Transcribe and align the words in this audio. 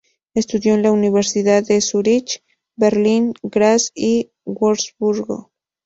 Estudió 0.33 0.73
en 0.73 0.81
las 0.81 0.93
universidades 0.93 1.67
de 1.67 1.79
Zúrich, 1.79 2.43
Berlín, 2.75 3.35
Graz 3.43 3.91
y 3.93 4.31
Wurzburgo. 4.45 5.51